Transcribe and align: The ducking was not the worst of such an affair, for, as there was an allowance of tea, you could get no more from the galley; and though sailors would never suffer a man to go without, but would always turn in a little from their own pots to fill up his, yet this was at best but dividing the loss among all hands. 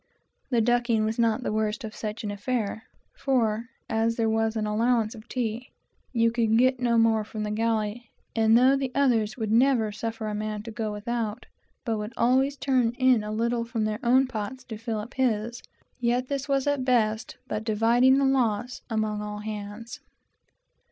The 0.49 0.61
ducking 0.61 1.05
was 1.05 1.19
not 1.19 1.43
the 1.43 1.53
worst 1.53 1.83
of 1.83 1.93
such 1.95 2.23
an 2.23 2.31
affair, 2.31 2.85
for, 3.13 3.67
as 3.87 4.15
there 4.15 4.27
was 4.31 4.55
an 4.55 4.65
allowance 4.65 5.13
of 5.13 5.27
tea, 5.27 5.69
you 6.11 6.31
could 6.31 6.57
get 6.57 6.79
no 6.79 6.97
more 6.97 7.23
from 7.23 7.43
the 7.43 7.51
galley; 7.51 8.09
and 8.35 8.57
though 8.57 8.75
sailors 8.79 9.37
would 9.37 9.51
never 9.51 9.91
suffer 9.91 10.25
a 10.25 10.33
man 10.33 10.63
to 10.63 10.71
go 10.71 10.91
without, 10.91 11.45
but 11.85 11.99
would 11.99 12.13
always 12.17 12.57
turn 12.57 12.93
in 12.97 13.23
a 13.23 13.31
little 13.31 13.63
from 13.63 13.85
their 13.85 13.99
own 14.01 14.25
pots 14.25 14.63
to 14.63 14.77
fill 14.79 14.97
up 14.97 15.13
his, 15.13 15.61
yet 15.99 16.29
this 16.29 16.49
was 16.49 16.65
at 16.65 16.83
best 16.83 17.37
but 17.47 17.63
dividing 17.63 18.17
the 18.17 18.25
loss 18.25 18.81
among 18.89 19.21
all 19.21 19.37
hands. 19.41 19.99